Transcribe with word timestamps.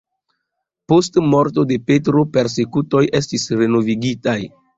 Post 0.91 1.19
morto 1.33 1.65
de 1.73 1.77
Petro 1.89 2.25
persekutoj 2.39 3.03
estis 3.21 3.47
renovigitaj. 3.61 4.37